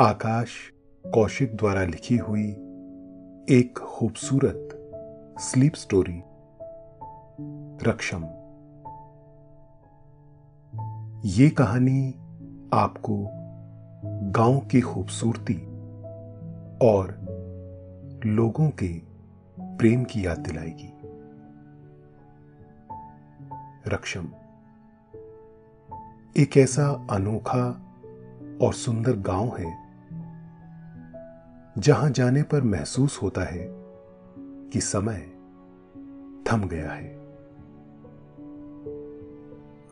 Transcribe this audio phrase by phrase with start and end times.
[0.00, 0.48] आकाश
[1.14, 2.50] कौशिक द्वारा लिखी हुई
[3.50, 4.68] एक खूबसूरत
[5.40, 6.22] स्लीप स्टोरी।
[7.88, 8.24] रक्षम।
[11.28, 12.10] ये कहानी
[12.72, 13.28] आपको
[14.30, 15.66] गाँव की खूबसूरती
[16.88, 17.06] और
[18.26, 19.00] लोगों के
[19.60, 20.92] प्रेम की याद दिलाएगी।
[23.86, 24.28] रक्षम।
[26.36, 27.84] एक ऐसा अनोखा
[28.62, 29.87] और सुंदर गाँव है
[31.78, 33.68] जहाँ जाने पर महसूस होता है
[34.72, 35.18] कि समय
[36.48, 37.18] थम गया है।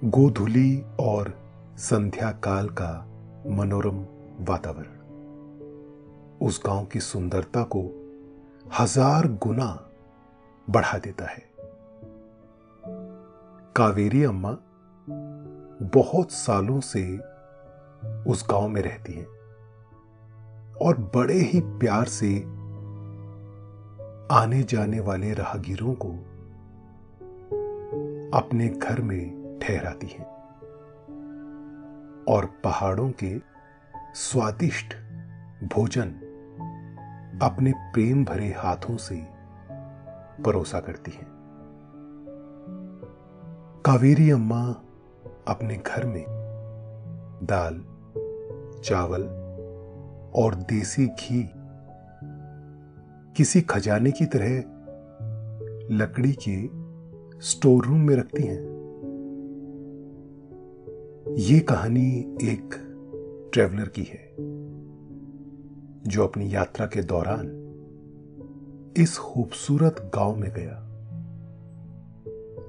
[0.04, 1.32] गोधुली और
[1.78, 2.90] संध्या काल का
[3.46, 4.00] मनोरम
[4.44, 4.96] वातावरण,
[6.46, 7.82] उस गाँव की सुंदरता को
[8.80, 9.90] हज़ार गुना
[10.70, 11.50] बढ़ा देता है।
[13.76, 14.56] कावेरी अम्मा
[15.94, 17.18] बहुत सालों से
[18.30, 19.35] उस गाँव में रहती हैं।
[20.82, 22.38] और बड़े ही प्यार से
[24.34, 26.08] आने जाने वाले राहगीरों को
[28.38, 30.26] अपने घर में ठहराती हैं
[32.28, 33.38] और पहाड़ों के
[34.14, 34.94] स्वादिष्ट
[35.74, 36.08] भोजन
[37.42, 39.26] अपने प्रेम भरे हाथों से
[40.42, 41.26] परोसा करती हैं।
[43.86, 44.62] कावेरी अम्मा
[45.48, 46.24] अपने घर में
[47.42, 47.84] दाल,
[48.82, 49.45] चावल
[50.36, 51.50] और देसी घी।
[53.36, 54.58] किसी खजाने की तरह
[55.90, 56.86] लकड़ी के
[57.40, 58.76] स्टोर रूम में रखती हैं।
[61.38, 62.74] ये कहानी एक
[63.52, 64.34] ट्रेवलर की है,
[66.10, 67.62] जो अपनी यात्रा के दौरान
[68.96, 70.82] इस खूबसूरत गाँव में गया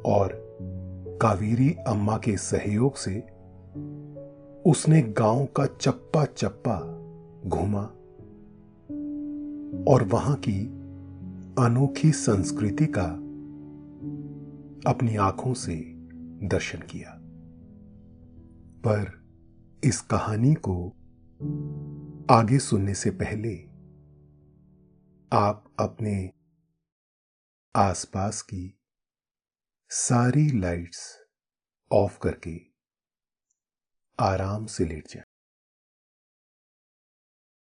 [0.05, 0.47] और
[1.22, 3.19] कावेरी अम्मा के सहयोग से
[4.69, 6.97] उसने गाँव का चप्पा चप्पा
[7.47, 7.81] घूमा
[9.94, 10.68] और वहाँ की
[11.63, 13.06] अनोखी संस्कृति का
[14.91, 15.75] अपनी आँखों से
[16.47, 17.19] दर्शन किया।
[18.88, 19.28] पर
[19.84, 20.90] इस कहानी को
[22.34, 23.56] आगे सुनने से पहले
[25.34, 26.31] आप अपने
[27.75, 28.79] आसपास की
[29.90, 31.19] सारी लाइट्स
[31.91, 32.62] ऑफ़ करके
[34.19, 35.24] आराम से लेट जाए।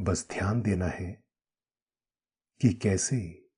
[0.00, 1.24] बस ध्यान देना है
[2.60, 3.48] कि कैसे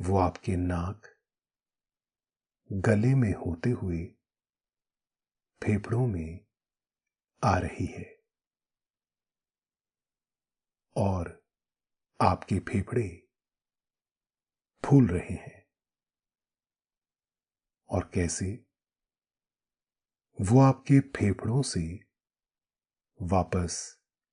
[0.00, 1.02] वो आपके नाक
[2.72, 4.04] गले में होते हुए
[5.62, 6.46] फेफड़ों में
[7.44, 8.22] आ रही है
[10.96, 11.46] और
[12.20, 13.28] आपके फेफड़े
[14.84, 15.66] फूल रहे हैं।
[17.88, 18.66] और कैसे
[20.40, 22.00] वो आपके फेफड़ों से
[23.22, 23.95] वापस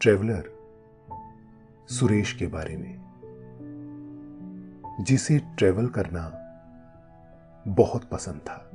[0.00, 0.44] ट्रेवलर
[1.88, 3.04] सुरेश के बारे में।
[5.00, 6.40] जिसे ट्रेवल करना
[7.68, 8.70] बहुत पसंद था।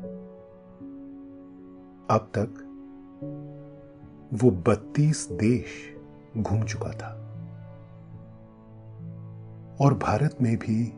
[2.15, 2.65] अब तक
[4.33, 5.95] वो 32 देश
[6.37, 7.25] घूम चुका था।
[9.81, 10.93] और भारत में भी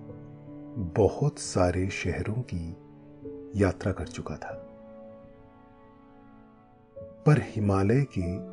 [0.78, 2.78] बहुत सारे शहरों की
[3.56, 4.68] यात्रा कर चुका था।
[7.26, 8.51] पर हिमालय के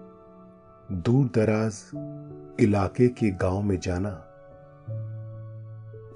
[0.93, 1.91] दूर दराज
[2.61, 4.11] इलाके के गाँव में जाना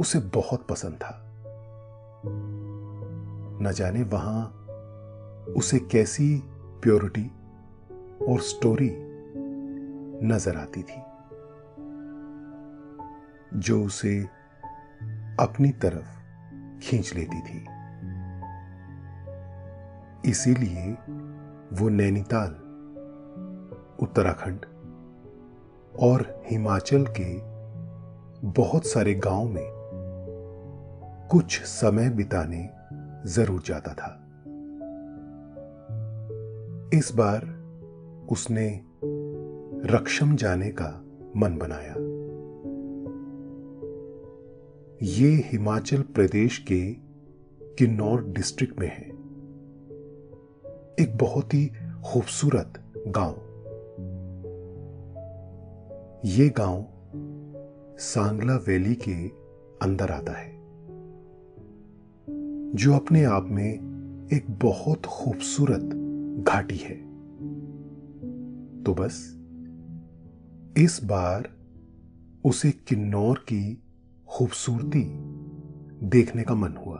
[0.00, 1.18] उसे बहुत पसंद था।
[3.62, 4.44] न जाने वहाँ
[5.56, 6.42] उसे कैसी
[6.82, 7.26] प्योरिटी
[8.28, 8.90] और स्टोरी
[10.26, 11.02] नज़र आती थी,
[13.58, 14.18] जो उसे
[15.40, 16.18] अपनी तरफ़
[16.80, 17.64] खींच लेती थी।
[20.30, 20.92] इसीलिए
[21.72, 22.61] वो नैनीताल
[24.02, 24.66] उत्तराखंड
[25.98, 27.52] और हिमाचल के
[28.48, 29.66] बहुत सारे गाँव में
[31.30, 32.70] कुछ समय बिताने
[33.26, 34.18] ज़रूर जाता था।
[36.98, 37.46] इस बार
[38.30, 38.80] उसने
[39.94, 40.90] रक्षम जाने का
[41.36, 41.94] मन बनाया।
[45.02, 46.80] ये हिमाचल प्रदेश के
[47.78, 49.08] किन्नौर डिस्ट्रिक्ट में है।
[51.04, 51.66] एक बहुत ही
[52.06, 53.41] खूबसूरत गाँव।
[56.24, 56.86] ये गाँव
[57.98, 59.28] सांगला वैली के
[59.82, 60.52] अंदर आता है,
[62.74, 63.74] जो अपने आप में
[64.32, 65.80] एक बहुत खूबसूरत
[66.48, 66.94] घाटी है।
[68.82, 69.36] तो बस,
[70.76, 71.50] इस बार
[72.44, 73.82] उसे किन्नौर की
[74.28, 75.04] खूबसूरती
[76.08, 76.98] देखने का मन हुआ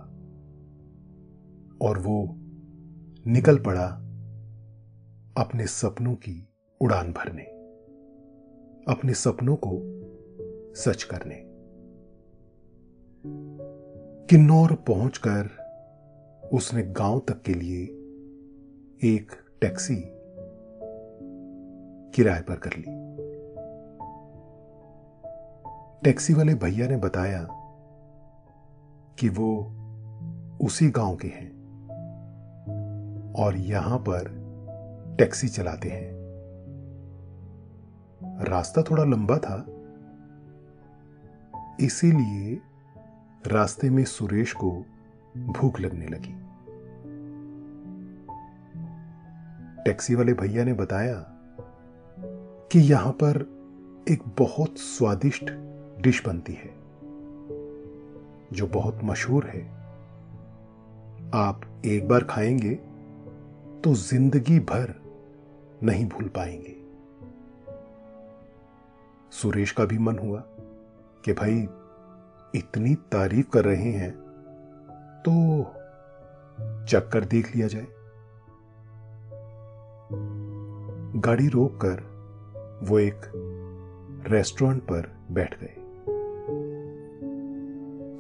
[1.89, 2.37] और वो
[3.27, 3.87] निकल पड़ा
[5.37, 6.49] अपने सपनों की
[6.81, 7.62] उड़ान भरने।
[8.89, 9.79] अपने सपनों को
[10.75, 11.43] सच करने।
[14.27, 15.51] किन्नौर पहुंचकर
[16.53, 17.85] उसने गाँव तक के लिए
[19.15, 20.03] एक टैक्सी
[22.15, 23.03] किराए पर कर ली।
[26.05, 27.49] टैक्सी वाले भैया ने बताया
[29.19, 29.75] कि वो
[30.61, 31.51] उसी गाँव के हैं
[33.33, 34.43] और यहाँ पर
[35.19, 36.12] टैक्सी चलाते हैं।
[38.43, 39.57] रास्ता थोड़ा लंबा था।
[41.81, 42.61] इसीलिए
[43.47, 44.71] रास्ते में सुरेश को
[45.37, 46.35] भूख लगने लगी।
[49.85, 51.15] टैक्सी वाले भैया ने बताया
[52.73, 53.41] कि यहाँ पर
[54.09, 55.51] एक बहुत स्वादिष्ट
[56.03, 56.71] डिश बनती है,
[58.53, 59.63] जो बहुत मशहूर है।
[61.35, 62.75] आप एक बार खाएँगे
[63.85, 64.95] तो ज़िंदगी भर
[65.83, 66.82] नहीं भूल पाएँगे।
[69.33, 70.43] सुरेश का भी मन हुआ
[71.25, 71.69] कि भाई,
[72.55, 74.11] इतनी तारीफ़ कर रहे हैं
[75.29, 75.63] तो
[76.85, 77.87] चक्कर देख लिया जाए।
[81.21, 82.01] गाड़ी रोककर
[82.83, 83.21] वो एक
[84.27, 85.75] रेस्टोरेंट पर बैठ गए।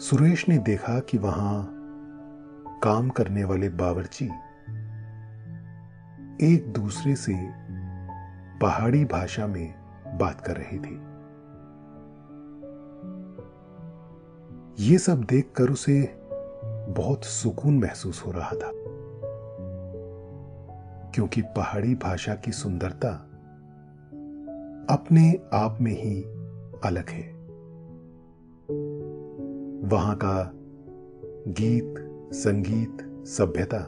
[0.01, 1.69] सुरेश ने देखा कि वहाँ
[2.83, 4.25] काम करने वाले बावर्ची
[6.55, 7.51] एक दूसरे से
[8.59, 9.82] पहाड़ी भाषा में
[10.15, 11.01] बात कर रही थी।
[14.85, 16.01] ये सब देखकर उसे
[16.89, 18.71] बहुत सुकून महसूस हो रहा था,
[21.11, 23.11] क्योंकि पहाड़ी भाषा की सुंदरता
[24.91, 26.23] अपने आप में ही
[26.85, 27.31] अलग है।
[29.89, 30.53] वहाँ का
[31.49, 31.95] गीत,
[32.35, 33.79] संगीत, सभ्यता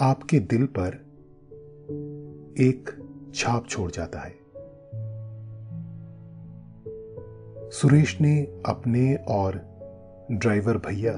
[0.00, 0.94] आपके दिल पर
[2.60, 2.90] एक
[3.36, 4.34] छाप छोड़ जाता है।
[7.70, 9.52] सुरेश ने अपने और
[10.32, 11.12] ड्राइवर भैया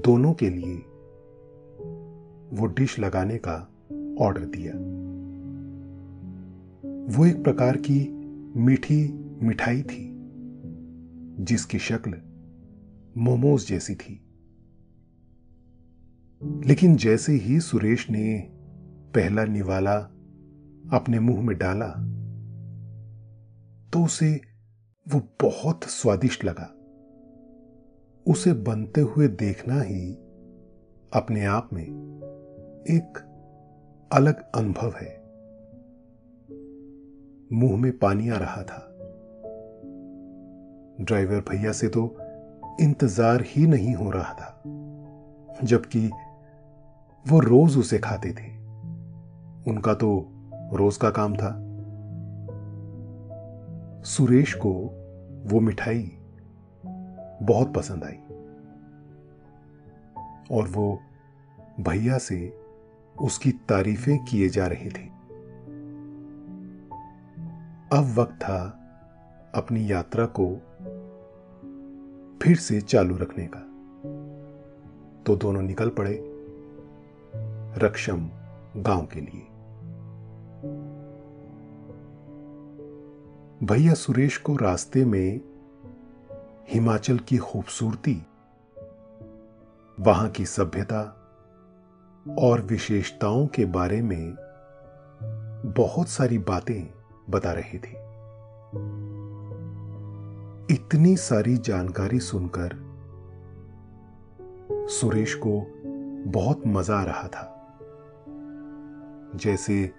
[0.00, 0.74] दोनों के लिए
[2.56, 3.54] वो डिश लगाने का
[4.20, 4.72] ऑर्डर दिया।
[7.16, 8.08] वो एक प्रकार की
[8.60, 9.12] मीठी
[9.42, 10.12] मिठाई थी,
[11.44, 12.14] जिसकी शक्ल
[13.20, 14.20] मोमोज जैसी थी।
[16.42, 18.50] लेकिन जैसे ही सुरेश ने
[19.14, 20.14] पहला निवाला
[20.92, 21.86] अपने मुँह में डाला
[23.92, 24.40] तो उसे
[25.06, 26.74] वो बहुत स्वादिष्ट लगा।
[28.26, 30.10] उसे बनते हुए देखना ही
[31.12, 33.18] अपने आप में एक
[34.10, 35.16] अलग अनुभव है।
[37.52, 38.84] मुँह में पानी आ रहा था।
[41.00, 42.04] ड्राइवर भैया से तो
[42.80, 44.62] इंतज़ार ही नहीं हो रहा था,
[45.64, 46.06] जबकि
[47.26, 48.50] वो रोज उसे खाते थे।
[49.70, 50.10] उनका तो
[50.72, 51.64] रोज का काम था।
[54.02, 54.72] सुरेश को
[55.46, 56.18] वो मिठाई
[57.42, 58.18] बहुत पसंद आई।
[60.50, 61.00] और वो
[61.80, 62.58] भैया से
[63.20, 65.18] उसकी तारीफें किए जा रहे थे।
[67.92, 68.84] अब वक्त था
[69.54, 70.54] अपनी यात्रा को
[72.42, 73.64] फिर से चालू रखने का।
[75.26, 76.20] तो दोनों निकल पड़े
[77.86, 78.30] रक्षम
[78.76, 79.47] गाँव के लिए।
[83.62, 85.40] भैया सुरेश को रास्ते में
[86.70, 88.26] हिमाचल की खूबसूरती,
[90.00, 91.00] वहाँ की सभ्यता
[92.38, 94.34] और विशेषताओं के बारे में
[95.76, 96.94] बहुत सारी बातें
[97.30, 97.92] बता रहे थे।
[100.74, 102.70] इतनी सारी जानकारी सुनकर
[104.72, 105.66] सुरेश को
[106.30, 107.54] बहुत मज़ा आ रहा था।
[109.34, 109.92] जैसे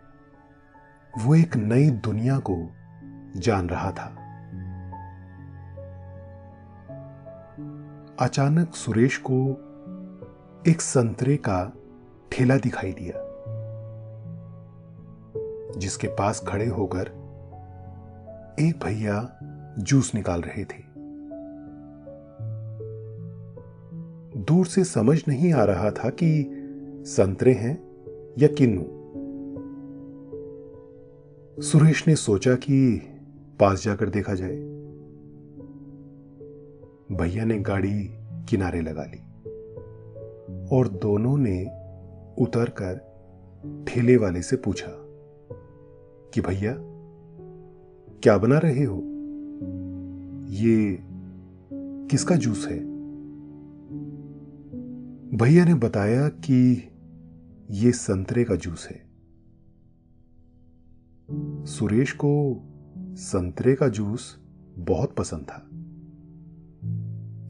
[1.20, 2.70] वो एक नई दुनिया को
[3.38, 4.16] जान रहा था।
[8.20, 9.52] अचानक सुरेश को
[10.68, 11.74] एक संतरे का
[12.32, 13.14] ठेला दिखाई दिया,
[15.80, 17.08] जिसके पास खड़े होकर
[18.60, 19.40] एक भैया
[19.80, 20.90] जूस निकाल रहे थे।
[24.40, 26.56] दूर से समझ नहीं आ रहा था कि
[27.06, 27.76] संतरे हैं
[28.40, 29.00] या किन्नू।
[31.62, 33.02] सुरेश ने सोचा कि
[33.60, 34.56] पास जाकर देखा जाए।
[37.18, 38.10] भैया ने गाड़ी
[38.50, 39.18] किनारे लगा ली
[40.76, 41.66] और दोनों ने
[42.38, 43.10] उतरकर
[43.88, 44.88] ठेले वाले से पूछा
[46.34, 46.76] कि, भैया,
[48.24, 49.02] क्या बना रहे हो?
[50.50, 51.00] ये
[52.08, 52.80] किसका जूस है?
[55.38, 56.90] भैया ने बताया कि
[57.72, 59.10] ये संतरे का जूस है।
[61.66, 62.64] सुरेश को
[63.14, 64.38] संतरे का जूस
[64.78, 65.66] बहुत पसंद था।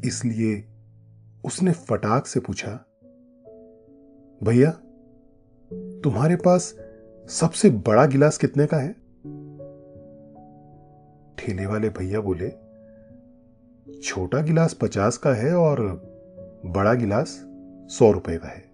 [0.08, 0.64] इसलिए
[1.46, 2.72] उसने फटाक से पूछा,
[4.44, 4.72] भैया,
[6.04, 6.74] तुम्हारे पास
[7.30, 8.94] सबसे बड़ा गिलास कितने का है?
[11.38, 12.50] ठेले वाले भैया बोले,
[14.00, 15.82] छोटा गिलास पचास का है और
[16.66, 17.30] बड़ा गिलास
[17.92, 18.68] सौ रुपए का है।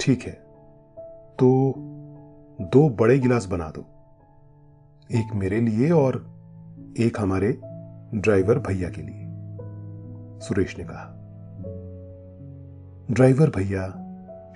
[0.00, 0.32] ठीक है
[1.32, 1.74] तो
[2.60, 3.84] दो बड़े गिलास बना दो।
[5.10, 6.30] एक मेरे लिए और
[6.98, 7.60] एक हमारे
[8.14, 9.22] ड्राइवर भैया के लिए।
[10.40, 11.18] सुरेश ने कहा।
[13.14, 13.88] ड्राइवर भैया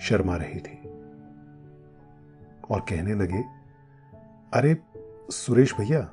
[0.00, 0.88] शर्मा रहे थे।
[2.70, 3.44] और कहने लगे,
[4.54, 4.76] अरे,
[5.30, 6.10] सुरेश भैया,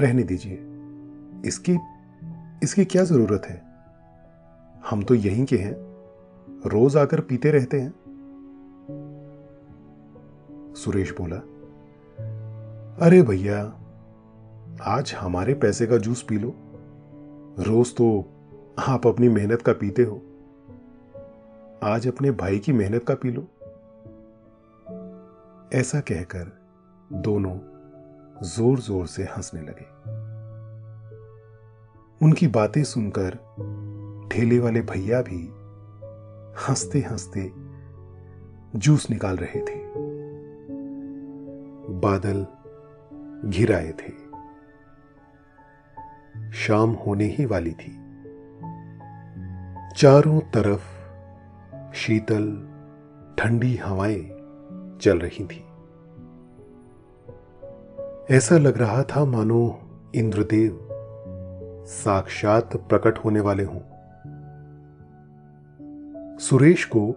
[0.00, 0.58] रहने दीजिए।
[1.48, 1.78] इसकी
[2.62, 3.62] इसकी क्या ज़रूरत है?
[4.90, 5.74] हम तो यहीं के हैं।
[6.66, 7.94] रोज आकर पीते रहते हैं।
[10.76, 11.55] सुरेश बोला
[13.02, 13.58] अरे भैया,
[14.82, 16.54] आज हमारे पैसे का जूस पी लो।
[17.58, 18.24] रोज तो
[18.78, 20.22] आप अपनी मेहनत का पीते हो।
[21.82, 23.42] आज अपने भाई की मेहनत का पी लो।
[25.72, 26.52] ऐसा कहकर
[27.12, 27.58] दोनों
[28.46, 29.86] ज़ोर ज़ोर से हंसने लगे।
[32.26, 33.30] उनकी बातें सुनकर
[34.32, 35.50] ठेले वाले भैया भी
[36.68, 37.52] हँसते हँसते
[38.78, 39.84] जूस निकाल रहे थे।
[41.92, 42.46] बादल
[43.46, 44.26] घिराए थे।
[46.52, 47.92] शाम होने ही वाली थी।
[49.96, 52.68] चारों तरफ़ शीतल,
[53.38, 54.22] ठंडी हवाएँ
[55.00, 55.62] चल रही थी।
[58.30, 59.80] ऐसा लग रहा था मानो
[60.14, 60.88] इंद्रदेव
[61.86, 63.80] साक्षात प्रकट होने वाले हों।
[66.38, 67.08] सुरेश को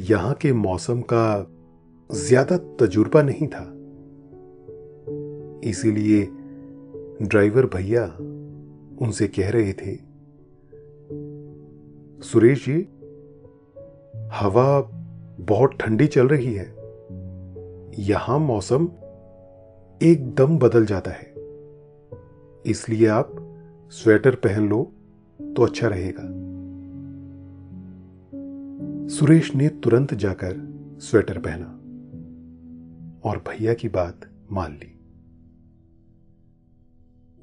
[0.00, 1.50] यहाँ के मौसम का
[2.12, 3.73] ज़्यादा तजुर्बा नहीं था।
[5.64, 6.28] इसीलिए
[7.22, 8.04] ड्राइवर भैया
[9.00, 9.96] उनसे कह रहे थे,
[12.22, 12.88] सुरेश जी,
[14.32, 14.80] हवा
[15.40, 16.74] बहुत ठंडी चल रही है।
[17.98, 18.88] यहाँ मौसम
[20.02, 21.34] एकदम बदल जाता है।
[22.66, 23.32] इसलिए आप
[23.90, 24.92] स्वेटर पहन लो
[25.40, 26.22] तो अच्छा रहेगा
[29.08, 30.56] सुरेश ने तुरंत जाकर
[31.00, 31.66] स्वेटर पहना
[33.30, 34.20] और भैया की बात
[34.52, 34.93] मान ली।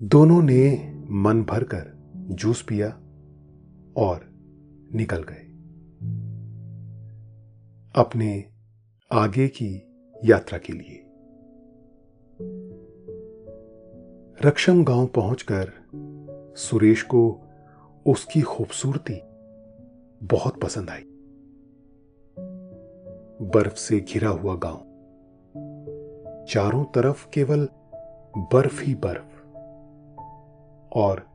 [0.03, 2.87] दोनों ने मन भरकर जूस पिया
[3.97, 4.29] और
[4.93, 5.47] निकल गए।
[7.95, 8.45] अपने
[9.11, 9.83] आगे की
[10.25, 11.05] यात्रा के लिए।
[14.47, 15.71] रक्षम गाँव पहुंचकर
[16.57, 17.41] सुरेश को
[18.05, 19.21] उसकी खूबसूरती
[20.23, 21.03] बहुत पसंद आई।
[23.47, 24.77] बर्फ़ से घिरा हुआ गाँव।
[26.45, 27.69] चारों तरफ़ केवल
[28.37, 29.30] बर्फ़ ही बर्फ़।
[30.95, 31.25] और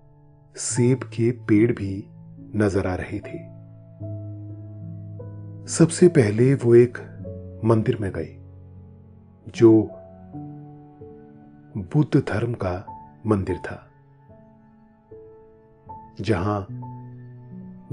[0.56, 2.06] सेब के पेड़ भी
[2.56, 3.38] नज़र आ रहे थे।
[5.66, 6.98] सबसे पहले वो एक
[7.64, 8.36] मंदिर में गए,
[9.46, 9.70] जो
[11.76, 12.74] बुद्ध धर्म का
[13.26, 13.82] मंदिर था,
[16.20, 16.66] जहाँ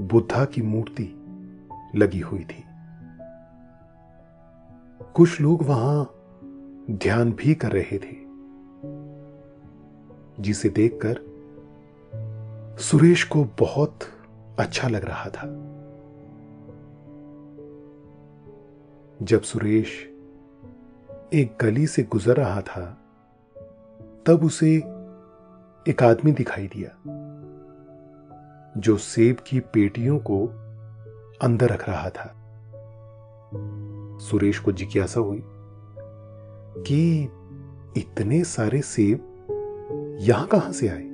[0.00, 1.10] बुद्धा की मूर्ति
[1.96, 2.64] लगी हुई थी।
[5.14, 6.10] कुछ लोग वहाँ
[6.90, 8.16] ध्यान भी कर रहे थे,
[10.42, 11.33] जिसे देखकर
[12.78, 13.98] सुरेश को बहुत
[14.58, 15.46] अच्छा लग रहा था।
[19.22, 20.10] जब सुरेश
[21.34, 22.98] एक गली से गुजर रहा था,
[24.26, 24.76] तब उसे
[25.88, 26.90] एक आदमी दिखाई दिया,
[28.80, 30.46] जो सेब की पेटियों को
[31.42, 32.34] अंदर रख रहा था।
[34.18, 35.42] सुरेश को जिज्ञासा हुई
[36.82, 37.22] कि
[37.96, 39.30] इतने सारे सेब
[40.20, 41.13] यहाँ कहाँ से आए?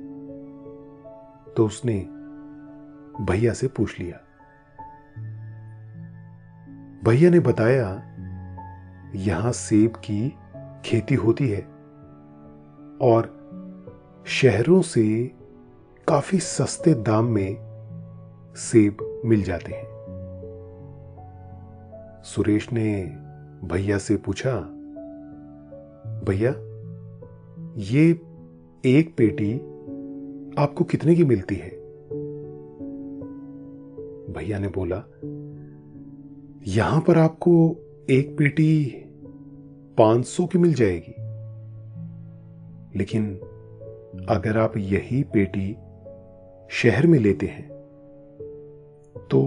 [1.57, 1.99] तो उसने
[3.21, 4.17] भैया से पूछ लिया।
[7.05, 8.07] भैया ने बताया,
[9.15, 10.33] यहाँ सेब की
[10.85, 11.61] खेती होती है
[13.01, 13.41] और
[14.25, 15.31] शहरों से
[16.07, 17.57] काफ़ी सस्ते दाम में
[18.55, 19.91] सेब मिल जाते हैं।
[22.23, 23.03] सुरेश ने
[23.63, 24.59] भैया से पूछा,
[26.27, 26.51] भैया,
[27.77, 28.21] ये
[28.85, 29.70] एक पेटी
[30.59, 31.69] आपको कितने की मिलती है?
[34.33, 34.97] भैया ने बोला,
[36.67, 37.53] यहाँ पर आपको
[38.09, 38.85] एक पेटी
[39.97, 41.13] पाँच सौ की मिल जाएगी।
[42.97, 43.33] लेकिन
[44.29, 45.73] अगर आप यही पेटी
[46.71, 47.69] शहर में लेते हैं
[49.29, 49.41] तो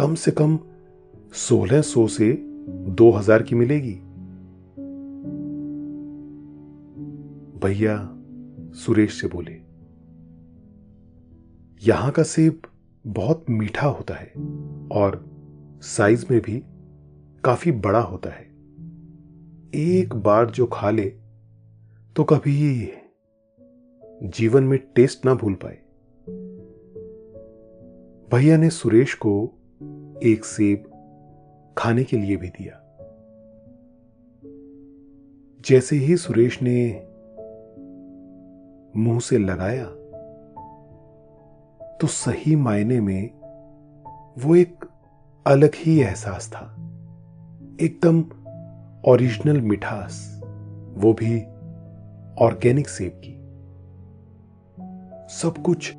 [0.00, 0.58] कम से कम
[1.38, 2.32] सोलह सौ से
[2.90, 3.94] दो हज़ार की मिलेगी।
[7.58, 7.96] भैया
[8.74, 9.61] सुरेश से बोले
[11.84, 12.62] यहाँ का सेब
[13.06, 14.32] बहुत मीठा होता है
[14.92, 15.24] और
[15.82, 16.62] साइज़ में भी
[17.44, 18.44] काफ़ी बड़ा होता है।
[19.74, 21.12] एक बार जो खा ले
[22.16, 22.90] तो कभी
[24.22, 25.78] जीवन में टेस्ट ना भूल पाए।
[28.32, 29.44] भैया ने सुरेश को
[30.22, 30.84] एक सेब
[31.78, 32.78] खाने के लिए भी दिया।
[35.66, 37.06] जैसे ही सुरेश ने
[38.96, 40.01] मुँह से लगाया
[42.02, 43.30] तो सही मायने में
[44.38, 44.84] वो एक
[45.46, 46.76] अलग ही एहसास था।
[47.80, 48.20] एकदम
[49.10, 50.40] ओरिजिनल मिठास,
[50.94, 51.42] वो भी
[52.44, 53.32] ऑर्गेनिक सेब की।
[55.36, 55.92] सब कुछ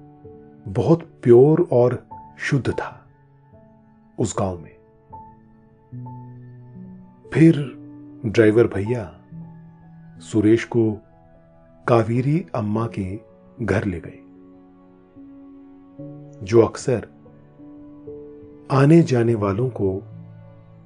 [0.68, 2.08] बहुत प्योर और
[2.40, 3.08] शुद्ध था
[4.20, 4.76] उस गाँव में।
[7.34, 7.54] फिर
[8.26, 9.20] ड्राइवर भैया
[10.20, 10.94] सुरेश को
[11.88, 13.20] कावेरी अम्मा के
[13.66, 14.23] घर ले गए।
[16.44, 17.08] जो अक्सर
[18.72, 20.04] आने जाने वालों को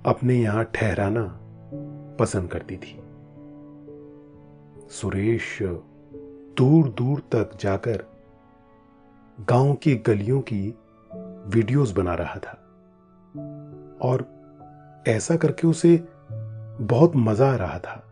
[0.05, 1.39] अपने यहाँ ठहराना
[2.19, 2.99] पसंद करती थी।
[4.91, 5.57] सुरेश
[6.57, 8.03] दूर दूर तक जाकर
[9.39, 10.75] गाँव की गलियों की
[11.47, 12.53] वीडियोस बना रहा था
[14.01, 14.25] और
[15.07, 16.07] ऐसा करके उसे
[16.81, 18.03] बहुत मज़ा आ रहा था।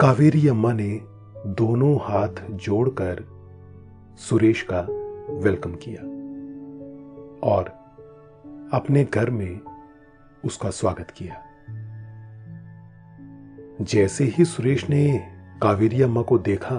[0.00, 1.00] कावेरी अम्मा ने
[1.46, 3.35] दोनों हाथ जोड़कर
[4.18, 4.80] सुरेश का
[5.34, 6.02] वेलकम किया
[7.48, 7.64] और
[8.72, 9.60] अपने घर में
[10.44, 11.42] उसका स्वागत किया।
[13.84, 15.30] जैसे ही सुरेश ने
[15.62, 16.76] कावेरी अम्मा को देखा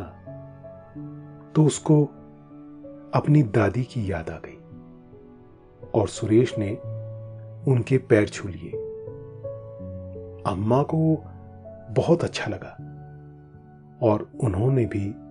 [1.55, 2.03] तो उसको
[3.13, 4.57] अपनी दादी की याद आ गई
[5.95, 6.71] और सुरेश ने
[7.71, 8.71] उनके पैर छू लिए।
[10.51, 11.23] अम्मा को
[11.89, 12.75] बहुत अच्छा लगा
[14.01, 15.26] और उन्होंने भी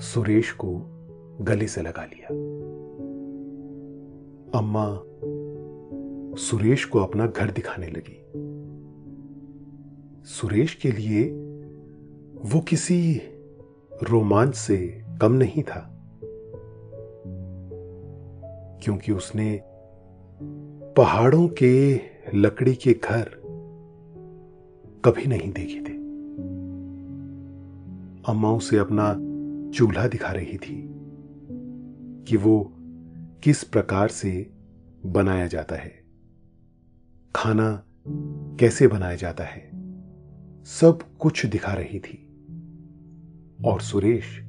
[0.00, 0.78] सुरेश को
[1.40, 2.28] गले से लगा लिया।
[4.58, 5.02] अम्मा,
[6.36, 8.22] सुरेश को अपना घर दिखाने लगी।
[10.24, 11.24] सुरेश के लिए
[12.48, 13.20] वो किसी
[14.02, 15.92] रोमांच से कम नहीं था,
[18.82, 19.60] क्योंकि उसने
[20.96, 22.00] पहाड़ों के
[22.34, 23.30] लकड़ी के घर
[25.04, 25.96] कभी नहीं देखे थे।
[28.32, 29.25] अम्मा उसे अपना
[29.76, 30.90] चूल्हा दिखा रही थी
[32.28, 32.72] कि वो
[33.42, 34.50] किस प्रकार से
[35.06, 36.04] बनाया जाता है।
[37.34, 37.84] खाना
[38.60, 39.70] कैसे बनाया जाता है,
[40.64, 42.22] सब कुछ दिखा रही थी।
[43.64, 44.42] और सुरेश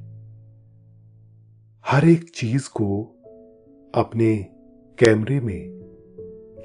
[1.86, 3.02] हर एक चीज़ को
[3.94, 4.36] अपने
[4.98, 5.68] कैमरे में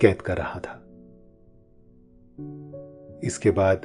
[0.01, 0.79] कैद कर रहा था।
[3.23, 3.77] इसके बाद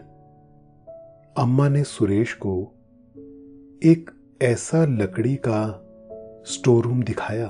[1.39, 2.75] अम्मा ने सुरेश को
[3.85, 5.85] एक ऐसा लकड़ी का
[6.47, 7.47] स्टोर रूम दिखाया,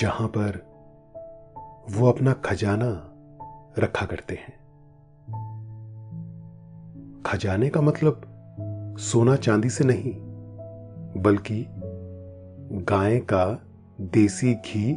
[0.00, 0.58] जहाँ पर
[1.90, 2.88] वो अपना खजाना
[3.78, 4.52] रखा करते हैं।
[7.26, 8.22] खजाने का मतलब
[9.00, 10.14] सोना चांदी से नहीं,
[11.22, 11.66] बल्कि
[12.84, 13.44] गाय का
[14.00, 14.94] देसी घी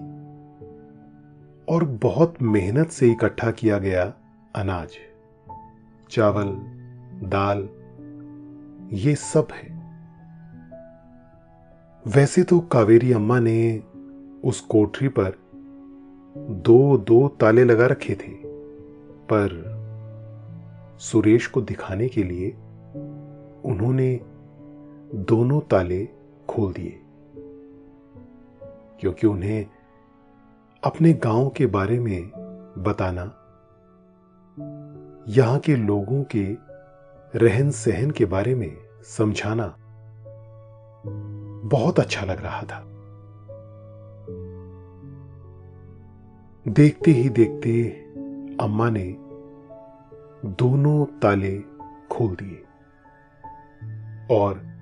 [1.68, 4.04] और बहुत मेहनत से इकट्ठा किया गया
[4.56, 4.98] अनाज,
[6.10, 6.56] चावल,
[7.30, 7.70] दाल,
[8.96, 9.73] ये सब है।
[12.08, 13.84] वैसे तो कावेरी अम्मा ने
[14.44, 15.34] उस कोठरी पर
[16.38, 18.32] दो दो ताले लगा रखे थे,
[19.24, 19.54] पर
[21.00, 22.50] सुरेश को दिखाने के लिए
[23.66, 24.20] उन्होंने
[25.30, 26.06] दोनों ताले
[26.50, 27.00] खोल दिए,
[29.00, 29.66] क्योंकि उन्हें
[30.84, 32.22] अपने गाँव के बारे में
[32.78, 33.24] बताना,
[35.28, 36.44] यहाँ के लोगों के
[37.34, 38.72] रहन सहन के बारे में
[39.18, 39.74] समझाना।
[41.64, 42.90] बहुत अच्छा लग रहा था।
[46.68, 47.90] देखते ही देखते
[48.62, 49.16] अम्मा ने
[50.46, 51.60] दोनों ताले
[52.12, 52.64] खोल दिए
[54.32, 54.74] और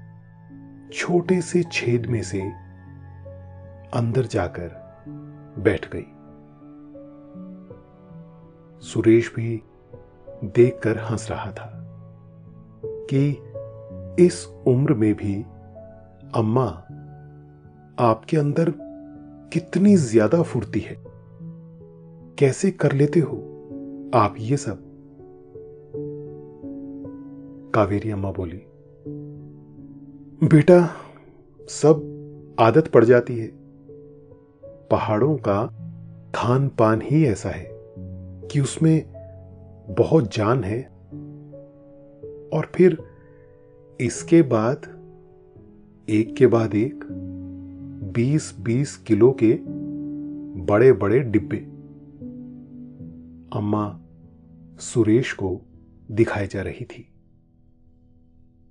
[0.94, 2.42] छोटे से छेद में से
[3.94, 4.96] अंदर जाकर
[5.60, 6.06] बैठ गई।
[8.88, 9.64] सुरेश भी
[10.44, 11.72] देखकर हंस रहा था
[12.86, 13.44] कि
[14.26, 15.46] इस उम्र में भी
[16.36, 16.66] अम्मा,
[18.00, 18.74] आपके अंदर
[19.54, 20.96] कितनी ज़्यादा फुर्ती है।
[22.40, 23.38] कैसे कर लेते हो
[24.16, 24.84] आप ये सब?
[27.76, 28.62] कावेरी अम्मा बोली,
[30.48, 30.80] बेटा,
[31.60, 33.50] सब आदत पड़ जाती है।
[34.92, 35.66] पहाड़ों का
[36.36, 37.68] खान पान ही ऐसा है
[38.48, 39.04] कि उसमें
[39.98, 40.82] बहुत जान है।
[42.54, 42.98] और फिर
[44.00, 44.88] इसके बाद
[46.10, 47.04] एक के बाद एक,
[48.14, 49.60] बीस बीस किलो के
[50.62, 51.58] बड़े बड़े डिब्बे।
[53.58, 54.02] अम्मा
[54.80, 55.62] सुरेश को
[56.12, 57.14] दिखाई जा रही थी,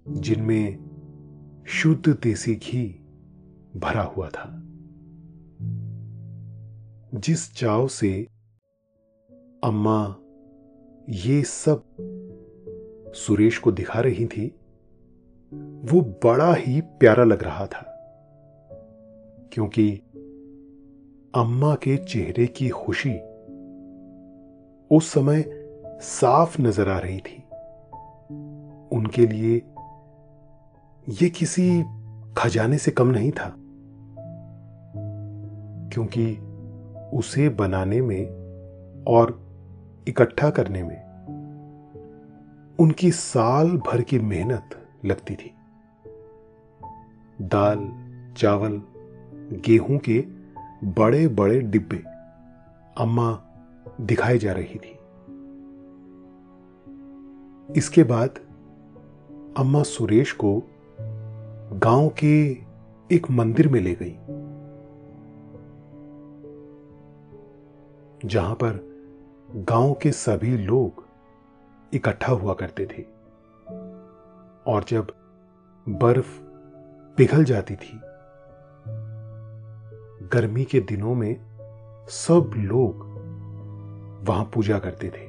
[0.09, 0.79] जिनमें
[1.67, 3.07] शुद्ध देसी घी
[3.77, 4.63] भरा हुआ था।
[7.15, 8.27] जिस चाव से
[9.65, 10.17] अम्मा
[11.09, 11.85] ये सब
[13.15, 14.60] सुरेश को दिखा रही थी
[15.53, 17.83] वो बड़ा ही प्यारा लग रहा था,
[19.53, 19.91] क्योंकि
[21.35, 23.15] अम्मा के चेहरे की खुशी
[24.91, 25.45] उस समय
[26.03, 27.37] साफ़ नज़र आ रही थी।
[28.93, 29.57] उनके लिए
[31.09, 31.83] ये किसी
[32.37, 33.55] खजाने से कम नहीं था,
[35.93, 36.27] क्योंकि
[37.17, 38.25] उसे बनाने में
[39.09, 39.39] और
[40.09, 40.99] इकट्ठा करने में
[42.79, 45.53] उनकी साल भर की मेहनत लगती थी।
[47.43, 47.79] दाल,
[48.37, 48.81] चावल,
[49.67, 50.19] गेहूँ के
[50.85, 52.03] बड़े बड़े डिब्बे
[52.97, 53.31] अम्मा
[54.01, 54.97] दिखाई जा रही थी।
[57.77, 58.39] इसके बाद
[59.57, 60.53] अम्मा सुरेश को
[61.79, 62.35] गाँव के
[63.11, 64.17] एक मंदिर में ले गई,
[68.25, 68.79] जहाँ पर
[69.69, 71.05] गाँव के सभी लोग
[71.93, 73.05] इकट्ठा हुआ करते थे।
[74.67, 75.13] और जब
[75.87, 76.39] बर्फ़
[77.19, 78.01] पिघल जाती थी,
[80.33, 81.35] गर्मी के दिनों में
[82.11, 83.09] सब लोग
[84.29, 85.29] वहाँ पूजा करते थे।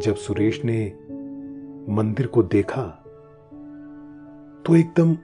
[0.00, 0.84] जब सुरेश ने
[1.88, 2.82] मंदिर को देखा
[4.66, 5.16] तो एकदम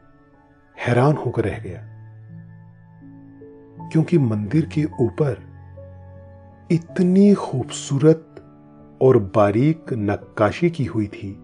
[0.76, 1.82] हैरान होकर रह गया,
[3.92, 5.42] क्योंकि मंदिर के ऊपर
[6.70, 8.25] इतनी खूबसूरत
[9.00, 11.42] और बारीक नक्काशी की हुई थी।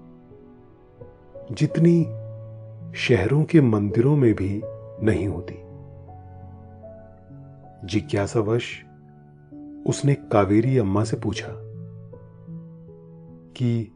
[1.53, 2.05] जितनी
[2.97, 4.63] शहरों के मंदिरों में भी
[5.07, 5.55] नहीं होती।
[7.87, 8.85] जिज्ञासावश
[9.87, 11.49] उसने कावेरी अम्मा से पूछा
[13.57, 13.93] कि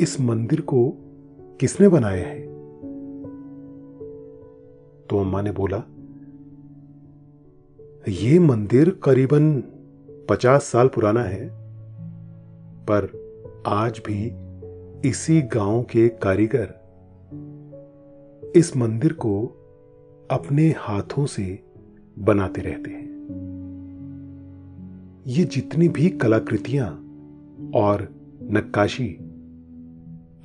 [0.00, 0.94] इस मंदिर को
[1.60, 2.40] किसने बनाया है?
[5.06, 5.82] तो अम्मा ने बोला
[8.08, 9.60] यह मंदिर करीबन
[10.28, 11.63] पचास साल पुराना है।
[12.90, 13.24] पर
[13.66, 14.32] आज भी
[15.08, 16.84] इसी गाँव के कारीगर
[18.56, 19.46] इस मंदिर को
[20.30, 21.64] अपने हाथों से
[22.18, 23.04] बनाते रहते हैं।
[25.26, 26.88] ये जितनी भी कलाकृतियाँ
[27.74, 28.08] और
[28.42, 29.16] नक्काशी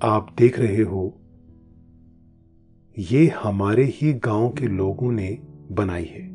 [0.01, 1.19] आप देख रहे हो,
[2.97, 5.39] ये हमारे ही गाँव के लोगों ने
[5.71, 6.27] बनाई है।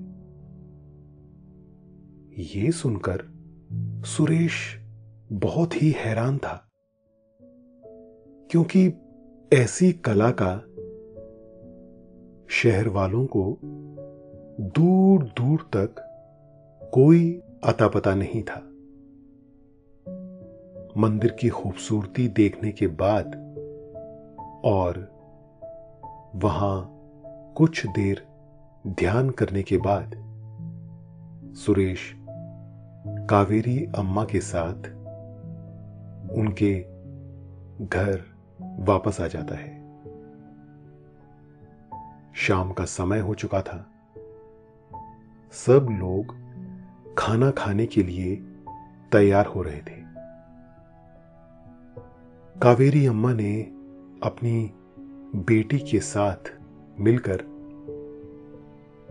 [2.56, 3.24] ये सुनकर
[4.06, 4.83] सुरेश
[5.34, 6.70] बहुत ही हैरान था,
[8.50, 8.92] क्योंकि
[9.52, 10.56] ऐसी कला का
[12.48, 13.58] शहर वालों को
[14.60, 15.94] दूर दूर तक
[16.94, 18.60] कोई अता पता नहीं था।
[20.96, 23.34] मंदिर की खूबसूरती देखने के बाद
[24.64, 24.98] और
[26.34, 26.90] वहाँ
[27.56, 28.26] कुछ देर
[28.86, 30.14] ध्यान करने के बाद
[31.54, 32.14] सुरेश
[33.30, 34.93] कावेरी अम्मा के साथ
[36.30, 36.80] उनके
[37.86, 38.22] घर
[38.62, 39.84] वापस आ जाता है।
[42.34, 43.90] शाम का समय हो चुका था।
[45.52, 46.36] सब लोग
[47.18, 48.36] खाना खाने के लिए
[49.12, 50.04] तैयार हो रहे थे।
[52.62, 53.62] कावेरी अम्मा ने
[54.22, 54.72] अपनी
[55.36, 56.52] बेटी के साथ
[57.00, 57.54] मिलकर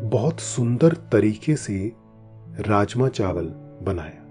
[0.02, 1.94] बहुत सुंदर तरीके से
[2.60, 3.46] राजमा चावल
[3.84, 4.24] बनाया।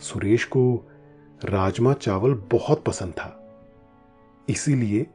[0.00, 0.88] सुरेश को
[1.44, 3.32] राजमा चावल बहुत पसंद था।
[4.48, 5.06] इसीलिए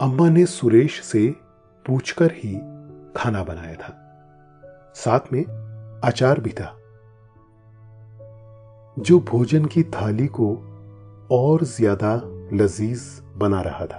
[0.00, 1.34] अम्मा ने सुरेश से
[1.86, 2.54] पूछकर ही
[3.16, 3.90] खाना बनाया था।
[4.94, 5.44] साथ में
[6.04, 6.76] अचार भी था।
[8.98, 10.48] जो भोजन की थाली को
[11.32, 12.14] और ज़्यादा
[12.52, 13.98] लजीज बना रहा था।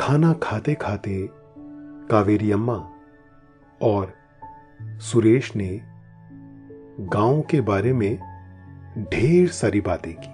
[0.00, 1.28] खाना खाते खाते
[2.10, 2.90] कावेरी अम्मा
[3.82, 4.12] और
[4.82, 5.97] सुरेश ने
[7.00, 8.18] गाँव के बारे में
[8.98, 10.30] ढेर सारी बातें की।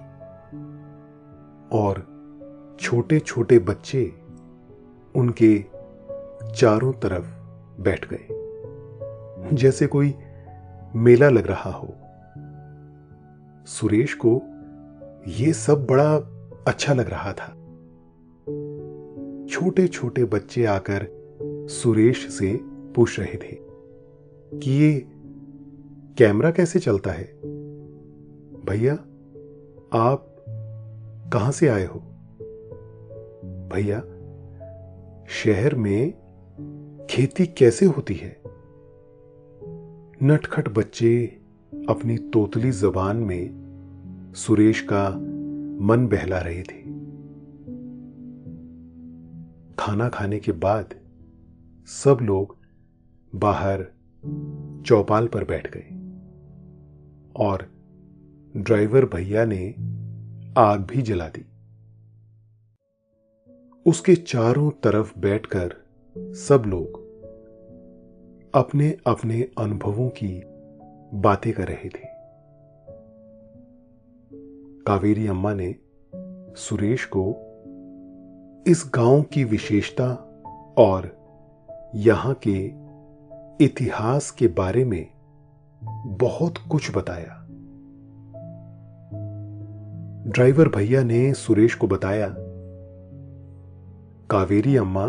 [1.79, 2.14] और
[2.81, 4.12] छोटे छोटे बच्चे
[5.16, 5.64] उनके
[6.57, 7.27] चारों तरफ़
[7.83, 8.27] बैठ गए।
[9.57, 10.14] जैसे कोई
[10.96, 11.94] मेला लग रहा हो।
[13.66, 14.42] सुरेश को
[15.29, 16.14] यह सब बड़ा
[16.66, 17.48] अच्छा लग रहा था।
[19.46, 21.07] छोटे छोटे बच्चे आकर
[21.70, 23.59] सुरेश से पूछ रहे थे
[24.59, 25.13] कि ये
[26.18, 27.24] कैमरा कैसे चलता है?
[28.66, 28.94] भैया,
[29.92, 30.37] आप
[31.33, 32.00] कहाँ से आए हो?
[33.72, 34.00] भैया,
[35.29, 36.11] शहर में
[37.11, 38.42] खेती कैसे होती है?
[40.22, 41.40] नटखट बच्चे
[41.88, 43.64] अपनी तोतली जबान में
[44.37, 45.11] सुरेश का
[45.85, 46.83] मन बहला रहे थे।
[49.79, 50.94] खाना खाने के बाद
[51.87, 52.57] सब लोग
[53.35, 53.85] बाहर
[54.87, 55.93] चौपाल पर बैठ गए।
[57.37, 57.70] और
[58.57, 59.70] ड्राइवर भैया ने
[60.59, 61.47] आग भी जला दी।
[63.87, 65.75] उसके चारों तरफ़ बैठकर
[66.18, 67.05] सब लोग
[68.55, 70.42] अपने अपने अनुभवों की
[71.14, 72.14] बातें कर रहे थे।
[74.87, 75.75] कावेरी अम्मा ने
[76.57, 77.51] सुरेश को
[78.66, 80.11] इस गाँव की विशेषता
[80.79, 81.25] और
[81.94, 82.73] यहाँ के
[83.64, 85.13] इतिहास के बारे में
[86.07, 87.40] बहुत कुछ बताया।
[90.29, 92.35] ड्राइवर भैया ने सुरेश को बताया,
[94.31, 95.05] कावेरी अम्मा,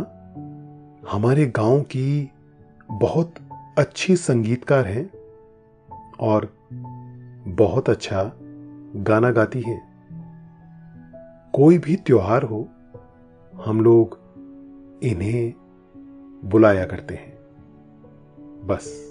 [1.11, 2.31] हमारे गाँव की
[2.91, 3.33] बहुत
[3.77, 5.09] अच्छी संगीतकार हैं
[6.19, 6.53] और
[7.47, 8.31] बहुत अच्छा
[8.95, 9.95] गाना गाती हैं।
[11.53, 12.67] कोई भी त्योहार हो,
[13.65, 14.19] हम लोग
[15.03, 15.53] इन्हें
[16.45, 17.37] बुलाया करते हैं।
[18.67, 19.04] बस।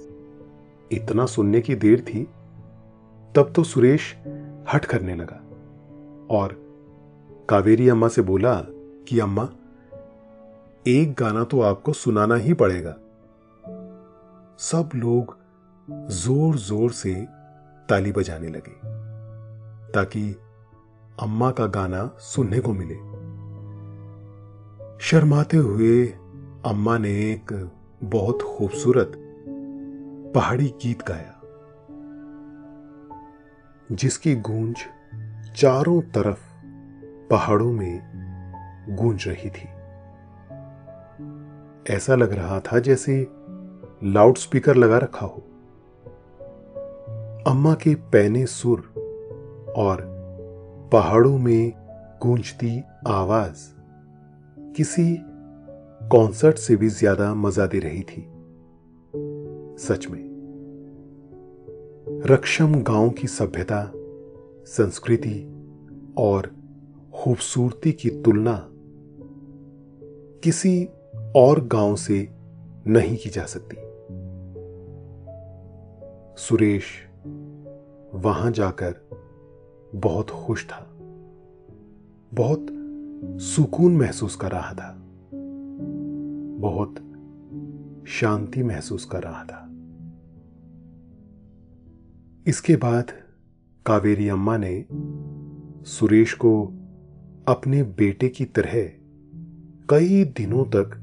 [0.92, 2.23] इतना सुनने की देर थी,
[3.35, 4.14] तब तो सुरेश
[4.75, 5.40] हट करने लगा
[6.31, 6.57] और
[7.49, 8.55] कावेरी अम्मा से बोला
[9.09, 9.49] कि, अम्मा,
[10.87, 12.97] एक गाना तो आपको सुनाना ही पड़ेगा।
[14.59, 15.37] सब लोग
[16.11, 17.14] ज़ोर ज़ोर से
[17.88, 18.77] ताली बजाने लगे
[19.92, 20.37] ताकि
[21.20, 22.94] अम्मा का गाना सुनने को मिले।
[25.01, 26.07] शर्माते हुए
[26.66, 27.70] अम्मा ने एक
[28.05, 29.20] बहुत खूबसूरत
[30.35, 31.40] पहाड़ी गीत गाया,
[33.90, 34.77] जिसकी गूंज
[35.57, 36.40] चारों तरफ़
[37.31, 38.01] पहाड़ों में
[38.90, 39.68] गूंज रही थी।
[41.94, 43.16] ऐसा लग रहा था जैसे
[44.05, 45.44] लाउड स्पीकर लगा रखा हो।
[47.47, 48.81] अम्मा के पैने सुर
[49.77, 50.05] और
[50.92, 51.73] पहाड़ों में
[52.23, 53.66] गूंजती आवाज़
[54.77, 55.16] किसी
[56.11, 58.31] कॉन्सर्ट से भी ज़्यादा मज़ा दे रही थी।
[59.85, 60.35] सच में।
[62.27, 63.92] रक्षम गाँव की सभ्यता,
[64.64, 65.64] संस्कृति
[66.18, 66.51] और
[67.14, 68.68] खूबसूरती की तुलना
[70.44, 70.88] किसी
[71.37, 72.29] और गाँव से
[72.87, 73.77] नहीं की जा सकती।
[76.42, 76.85] सुरेश
[78.14, 79.09] वहाँ जाकर
[79.94, 80.90] बहुत खुश था।
[82.35, 82.66] बहुत
[83.40, 85.03] सुकून महसूस कर रहा था।
[86.59, 86.94] बहुत
[88.07, 89.63] शांति महसूस कर रहा था।
[92.46, 93.07] इसके बाद
[93.87, 94.87] कावेरी अम्मा ने
[95.90, 96.64] सुरेश को
[97.48, 98.72] अपने बेटे की तरह
[99.90, 101.00] कई दिनों तक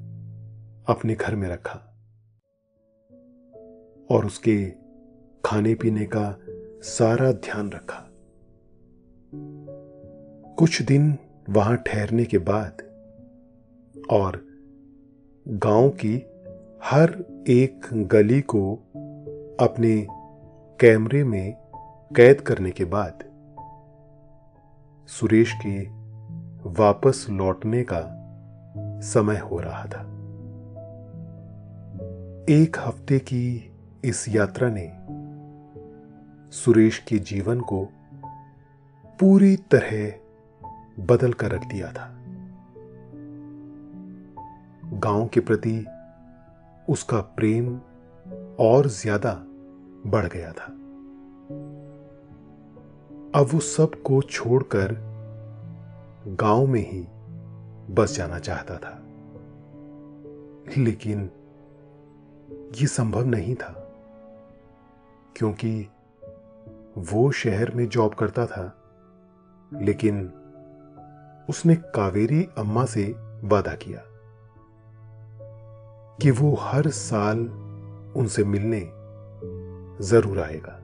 [0.90, 2.06] अपने घर में रखा
[4.12, 4.74] और उसके
[5.46, 6.40] खाने पीने का
[6.82, 8.08] सारा ध्यान रखा।
[10.56, 11.18] कुछ दिन
[11.50, 12.82] वहाँ ठहरने के बाद
[14.10, 14.46] और
[15.48, 16.16] गाँव की
[16.84, 18.76] हर एक गली को
[19.60, 20.08] अपने
[20.82, 21.54] कैमरे में
[22.16, 23.24] कैद करने के बाद
[25.08, 25.82] सुरेश के
[26.70, 28.02] वापस लौटने का
[29.02, 30.02] समय हो रहा था।
[32.50, 33.72] एक हफ़्ते की
[34.06, 34.92] इस यात्रा ने
[36.52, 37.86] सुरेश के जीवन को
[39.20, 40.14] पूरी तरह
[41.00, 42.10] बदल कर रख दिया था।
[44.86, 45.86] गाँव के प्रति
[46.90, 47.80] उसका प्रेम
[48.60, 49.46] और ज़्यादा
[50.08, 50.66] बढ़ गया था।
[53.36, 55.12] अब वो सबको छोड़कर
[56.28, 57.08] गाँव में ही
[57.94, 59.04] बस जाना चाहता था।
[60.78, 61.30] लेकिन
[62.52, 63.88] ये संभव नहीं था,
[65.36, 65.90] क्योंकि
[66.98, 68.78] वो शहर में जॉब करता था,
[69.74, 70.32] लेकिन
[71.50, 74.02] उसने कावेरी अम्मा से वादा किया
[76.22, 77.40] कि वो हर साल
[78.16, 78.80] उनसे मिलने
[80.02, 80.78] ज़रूर आएगा।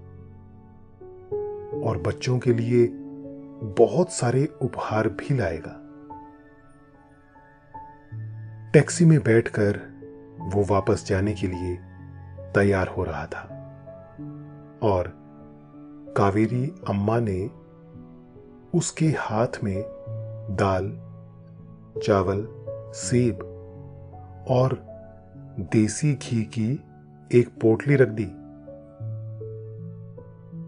[1.89, 2.87] और बच्चों के लिए
[3.79, 5.83] बहुत सारे उपहार भी लाएगा।
[8.73, 9.79] टैक्सी में बैठकर
[10.55, 11.75] वो वापस जाने के लिए
[12.39, 13.41] तैयार हो रहा था।
[14.83, 15.13] और
[16.17, 17.49] कावेरी अम्मा ने
[18.77, 19.83] उसके हाथ में
[20.51, 20.89] दाल,
[22.01, 22.47] चावल,
[22.93, 23.39] सेब
[24.49, 24.83] और
[25.59, 26.83] देसी घी की
[27.31, 28.36] एक पोटली रख दी।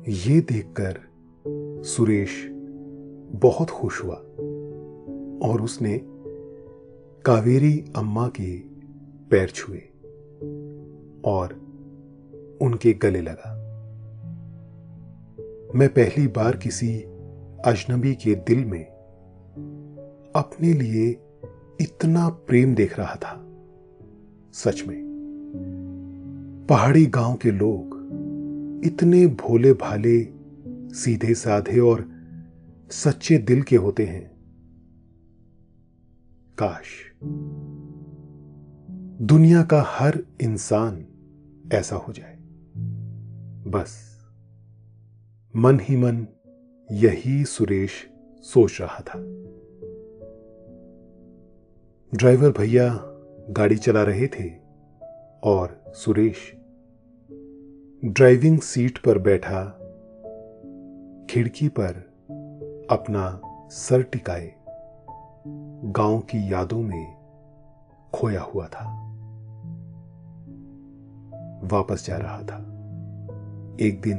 [0.10, 1.00] ये देखकर
[1.86, 2.50] सुरेश
[3.32, 4.16] बहुत खुश हुआ
[5.50, 6.02] और उसने
[7.26, 8.58] कावेरी अम्मा के
[9.30, 9.78] पैर छुए
[11.26, 11.54] और
[12.62, 13.56] उनके गले लगा।
[15.76, 17.00] मैं पहली बार किसी
[17.66, 18.86] अजनबी के दिल में
[20.36, 21.10] अपने लिए
[21.82, 23.48] इतना प्रेम देख रहा था,
[24.54, 25.10] सच में।
[26.70, 27.99] पहाड़ी गाँव के लोग
[28.86, 30.28] इतने भोले भाले,
[30.94, 32.10] सीधे साधे और
[32.92, 34.32] सच्चे दिल के होते हैं।
[36.58, 36.86] काश।
[39.22, 41.06] दुनिया का हर इंसान
[41.74, 42.38] ऐसा हो जाए।
[43.70, 44.20] बस।
[45.56, 46.28] मन ही मन
[46.92, 48.10] यही सुरेश
[48.42, 49.20] सोच रहा था।
[52.18, 53.00] ड्राइवर भैया
[53.50, 54.52] गाड़ी चला रहे थे
[55.44, 56.59] और सुरेश
[58.06, 59.66] ड्राइविंग सीट पर बैठा,
[61.30, 61.90] खिड़की पर
[62.92, 64.54] अपना सर टिकाए,
[65.86, 67.16] गाँव की यादों में
[68.14, 68.86] खोया हुआ था।
[71.64, 72.58] वापस जा रहा था,
[73.82, 74.18] एक दिन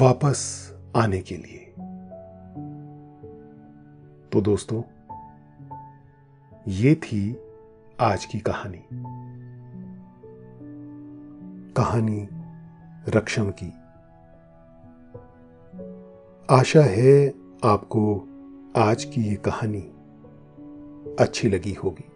[0.00, 1.74] वापस आने के लिए।
[4.32, 4.82] तो दोस्तों,
[6.68, 7.36] ये थी
[8.00, 8.84] आज की कहानी।
[11.76, 12.28] कहानी
[13.08, 13.68] रक्षम की।
[16.50, 17.28] आशा है
[17.64, 18.28] आपको
[18.76, 19.80] आज की ये कहानी
[21.20, 22.08] अच्छी लगी होगी।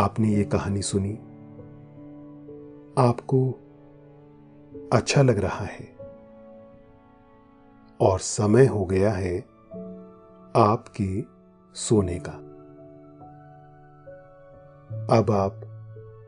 [0.00, 1.14] आपने ये कहानी सुनी,
[2.98, 3.50] आपको
[4.92, 5.96] अच्छा लग रहा है
[8.00, 9.38] और समय हो गया है
[10.56, 11.24] आपके
[11.74, 12.32] सोने का।
[15.16, 15.77] अब आप